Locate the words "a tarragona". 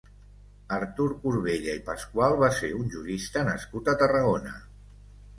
3.93-4.55